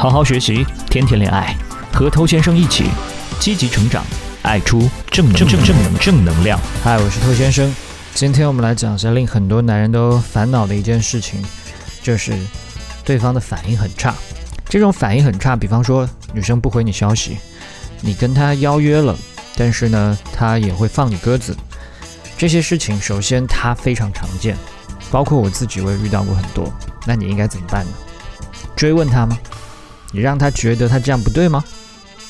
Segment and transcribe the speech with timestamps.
[0.00, 1.54] 好好学习，天天恋爱，
[1.92, 2.86] 和头先生一起
[3.38, 4.02] 积极成长，
[4.40, 6.58] 爱出正正正正能正能量。
[6.82, 7.70] 嗨，我是头先生，
[8.14, 11.44] 今天我们来讲一下令很多男人都烦恼的一件事情，
[12.02, 12.32] 就是
[13.04, 14.14] 对方的反应很差。
[14.70, 17.36] 这种反应很差，比方说女生不回你消息，
[18.00, 19.14] 你跟她邀约了，
[19.54, 21.54] 但是呢，她也会放你鸽子。
[22.38, 24.56] 这些事情，首先它非常常见，
[25.10, 26.72] 包括我自己，我也遇到过很多。
[27.06, 27.92] 那你应该怎么办呢？
[28.74, 29.36] 追问他吗？
[30.12, 31.62] 你让他觉得他这样不对吗？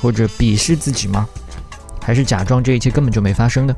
[0.00, 1.28] 或者鄙视自己吗？
[2.00, 3.76] 还是假装这一切根本就没发生的？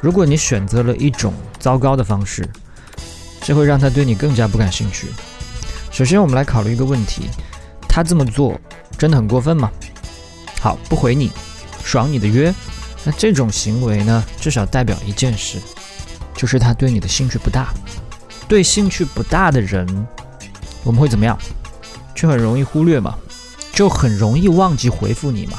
[0.00, 2.46] 如果你选择了一种糟糕的方式，
[3.40, 5.08] 这会让他对你更加不感兴趣。
[5.90, 7.30] 首先，我们来考虑一个问题：
[7.88, 8.60] 他这么做
[8.98, 9.70] 真的很过分吗？
[10.60, 11.30] 好，不回你，
[11.82, 12.54] 爽你的约。
[13.04, 15.58] 那这种行为呢，至少代表一件事，
[16.34, 17.72] 就是他对你的兴趣不大。
[18.46, 19.86] 对兴趣不大的人，
[20.82, 21.38] 我们会怎么样？
[22.14, 23.14] 却很容易忽略嘛，
[23.72, 25.58] 就很容易忘记回复你嘛，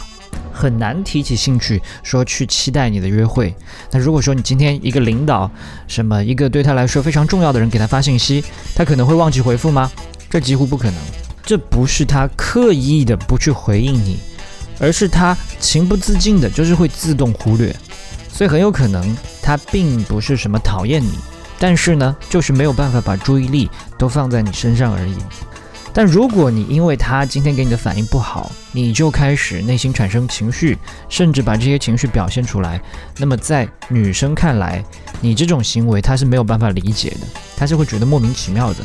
[0.54, 3.54] 很难提起兴趣说去期待你的约会。
[3.92, 5.50] 那如果说你今天一个领导，
[5.88, 9.92] 什么一个对他来说非常重要的人给他发信息，他可能会忘记回复吗？
[10.30, 10.96] 这几乎不可能。
[11.44, 14.20] 这不是他刻意的不去回应你。
[14.78, 17.74] 而是他情不自禁的，就是会自动忽略，
[18.30, 21.14] 所以很有可能他并不是什么讨厌你，
[21.58, 25.16] 但是呢，就是没有办法把注意力都放在你身上而已。
[25.98, 32.82] 但如果你因为他今天给你的反应不好，你就开始内心产生情绪，甚至把这些情绪表现出来，
[33.18, 34.84] 那么在女生看来，
[35.22, 38.80] 你这种行为她是没有办法理解的，她是会觉得莫名其妙的。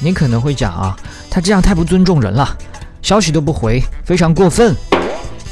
[0.00, 2.56] 你可能会讲啊，他这样太不尊重人了，
[3.02, 4.74] 消息都不回，非常过分。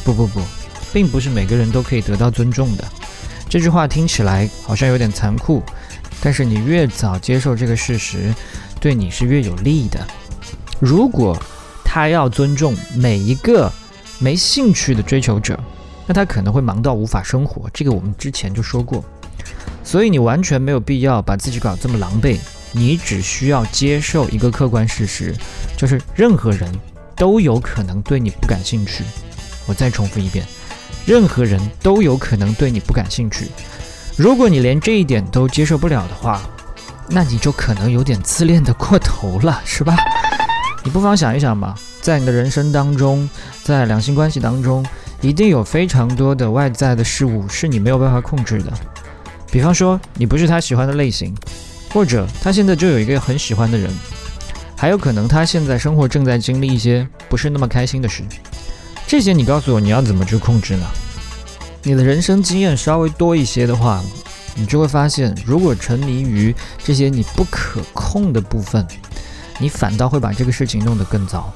[0.05, 0.41] 不不不，
[0.91, 2.85] 并不是每个人都可以得到尊重的。
[3.47, 5.63] 这句话听起来好像有点残酷，
[6.23, 8.35] 但是你越早接受这个事实，
[8.81, 10.01] 对你是越有利的。
[10.81, 11.37] 如果
[11.85, 13.71] 他要尊重每一个
[14.19, 15.59] 没兴趣的追求者，
[16.07, 17.69] 那他可能会忙到无法生活。
[17.73, 19.05] 这个我们之前就说过，
[19.83, 22.39] 所以你完全没有必要把自己搞这么狼狈。
[22.73, 25.33] 你只需要接受一个客观事实，
[25.77, 26.69] 就是任何人
[27.17, 29.05] 都有可能对你不感兴趣。
[29.67, 30.45] 我再重复一遍，
[31.07, 33.47] 任何人都有可能对你不感兴趣。
[34.17, 36.43] 如果你连这一点都接受不了的话，
[37.09, 39.97] 那你就可能有点自恋的过头了，是吧？
[40.85, 43.29] 你不妨想一想吧，在你的人生当中，
[43.63, 44.85] 在两性关系当中，
[45.23, 48.71] 一定有非常多的外在的事物是你没有办法控制的。
[49.51, 51.35] 比方说，你不是他喜欢的类型，
[51.91, 53.91] 或者他现在就有一个很喜欢的人，
[54.77, 58.23] 还有可能他现在生活正在经历一些不是那么开心的事。
[59.07, 60.87] 这些你告诉我你要怎么去控制呢？
[61.83, 64.03] 你的人生经验稍微多一些的话，
[64.55, 68.87] 你就会发现，如果沉迷于这些你不可控的部分，
[69.59, 71.53] 你反倒会把这个事情弄得更糟。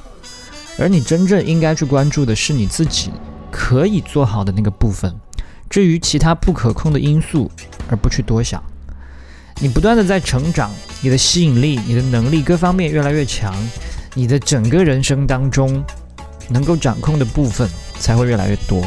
[0.77, 3.11] 而你真正应该去关注的是你自己
[3.51, 5.13] 可以做好的那个部分。
[5.69, 7.51] 至于其他不可控的因素，
[7.89, 8.63] 而不去多想。
[9.59, 10.71] 你不断的在成长，
[11.01, 13.53] 你的吸引力、你的能力各方面越来越强，
[14.13, 15.83] 你的整个人生当中。
[16.51, 18.83] 能够掌控的部分才会越来越多，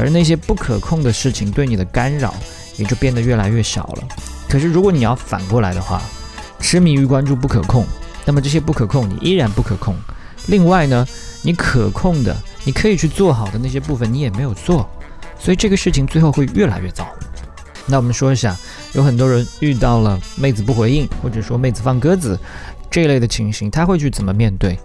[0.00, 2.34] 而那些不可控的事情对你的干扰
[2.76, 4.08] 也就变得越来越小了。
[4.48, 6.02] 可是，如果你要反过来的话，
[6.58, 7.86] 痴迷于关注不可控，
[8.28, 9.96] 那么这些不可控你依然不可控。
[10.48, 11.06] 另外呢，
[11.40, 14.86] 你可控的、你可以去做好的那些部分你也没有做，
[15.38, 17.08] 所以这个事情最后会越来越糟。
[17.86, 18.54] 那我们说一下，
[18.92, 22.38] 有很多人遇到了妹子不回应，或者说妹子放鸽子
[22.90, 24.78] 这一类的情形，他会去怎么面对？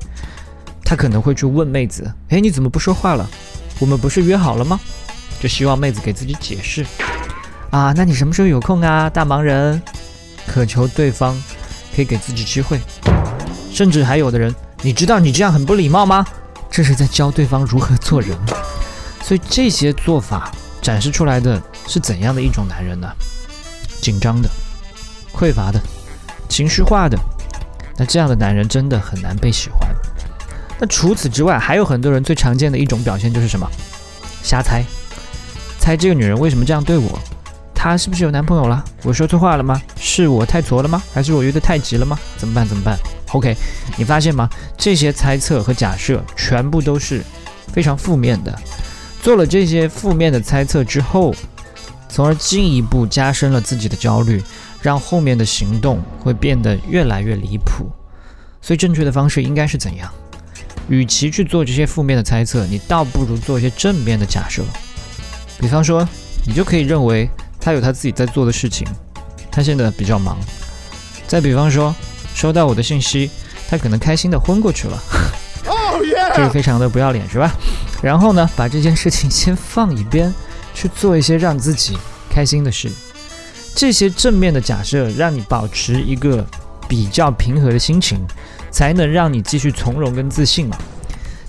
[0.86, 3.30] 他可能会去问妹子：“哎，你怎么不说话了？
[3.80, 4.80] 我们不是约好了吗？”
[5.42, 6.86] 就希望妹子给自己解释。
[7.72, 9.82] 啊，那你什么时候有空啊，大忙人？
[10.48, 11.36] 渴求对方
[11.94, 12.80] 可以给自己机会。
[13.74, 14.54] 甚至还有的人，
[14.84, 16.24] 你知道你这样很不礼貌吗？
[16.70, 18.38] 这是在教对方如何做人。
[19.24, 20.52] 所以这些做法
[20.82, 23.08] 展示出来的是怎样的一种男人呢？
[24.00, 24.50] 紧张的、
[25.36, 25.80] 匮乏的、
[26.48, 27.18] 情绪化的。
[27.98, 29.90] 那这样的男人真的很难被喜欢。
[30.80, 33.68] 那除此之外，还有很多人最常见的一种表现就是什么？
[34.44, 34.84] 瞎猜，
[35.80, 37.20] 猜这个女人为什么这样对我？
[37.74, 38.84] 她是不是有男朋友了？
[39.04, 39.82] 我说错话了吗？
[39.98, 41.02] 是我太挫了吗？
[41.14, 42.20] 还是我约得太急了吗？
[42.38, 42.68] 怎么办？
[42.68, 42.98] 怎么办
[43.34, 43.56] ？OK，
[43.98, 44.50] 你发现吗？
[44.78, 47.22] 这些猜测和假设全部都是
[47.74, 48.58] 非常负面的。
[49.22, 51.34] 做了这些负面的猜测之后，
[52.10, 54.42] 从而进一步加深了自己的焦虑，
[54.82, 57.86] 让后面的行动会变得越来越离谱。
[58.62, 60.12] 所以正确的方式应该是怎样？
[60.90, 64.62] 与其去做这些负面的猜测，你倒不如做一些正面的假设。
[65.60, 66.08] 比方说，
[66.46, 67.30] 你就可以认为
[67.60, 68.86] 他有他自己在做的事情，
[69.50, 70.38] 他现在比较忙。
[71.26, 71.96] 再比方说，
[72.34, 73.30] 收到我的信息，
[73.70, 75.02] 他可能开心的昏过去了。
[76.36, 77.52] 这个非常的不要脸是吧？
[78.02, 80.34] 然后呢，把这件事情先放一边，
[80.74, 81.98] 去做一些让自己
[82.30, 82.92] 开心的事。
[83.76, 86.46] 这些正面的假设，让你保持一个
[86.88, 88.20] 比较平和的心情，
[88.72, 90.78] 才能让你继续从容跟自信嘛。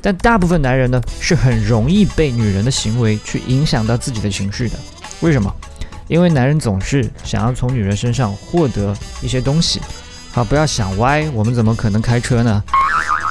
[0.00, 4.78] 但大部分男人呢，是很容易被女人的行为去影响到自己的情绪的。
[5.20, 5.52] 为什么？
[6.06, 9.80] 因为男人总是想要从女人身上获得一些东西。
[10.34, 12.60] 好，不要想歪，我们怎么可能开车呢？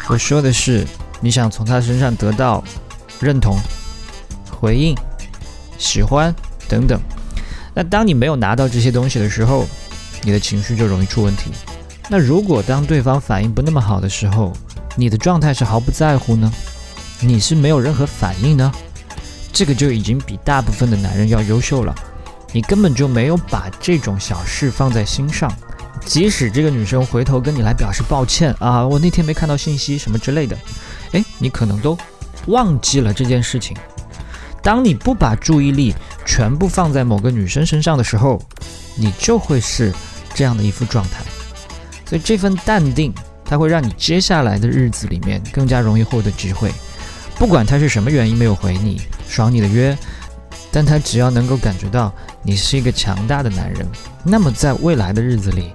[0.08, 0.88] 我说的是，
[1.20, 2.64] 你想从他身上得到
[3.20, 3.58] 认同、
[4.50, 4.96] 回应、
[5.78, 6.34] 喜欢
[6.70, 6.98] 等等。
[7.74, 9.68] 那当你没有拿到这些东西的时候，
[10.22, 11.52] 你的情绪就容易出问题。
[12.08, 14.54] 那如果当对方反应不那么好的时候，
[14.96, 16.50] 你的状态是毫不在乎呢？
[17.20, 18.72] 你是没有任何反应呢？
[19.52, 21.94] 这个就已经比大部分的男人要优秀了。
[22.54, 25.52] 你根本就没有把这种小事放在心上，
[26.06, 30.58] 即使这个女生回头跟你来表示抱歉啊，我那天没看到信息什么之类的，
[31.14, 31.98] 诶，你可能都
[32.48, 33.76] 忘记了这件事情。
[34.62, 35.94] 当你不把注意力
[36.26, 38.42] 全部放在某个女生身上的时候，
[38.96, 39.94] 你就会是
[40.34, 41.24] 这样的一副状态。
[42.06, 43.14] 所以这份淡定，
[43.44, 46.72] 它会让你接下来的日子里面更加容易获得机会。
[47.36, 49.98] 不管他是什么原因没有回你，爽你的约，
[50.72, 52.14] 但他只要能够感觉到
[52.44, 53.88] 你是一个强大的男人，
[54.24, 55.74] 那么在未来的日子里，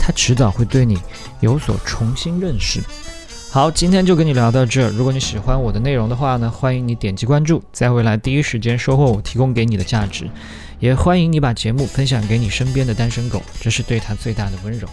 [0.00, 0.98] 他迟早会对你
[1.40, 2.80] 有所重新认识。
[3.50, 4.88] 好，今天就跟你聊到这。
[4.90, 10.30] 如果你喜欢我的内容的话呢，欢迎你点击关注，再回来第一时间收获我提供给你的价值。
[10.78, 14.88] 也欢迎你把节目分享给你身边的单身狗，这是对他最大的温柔。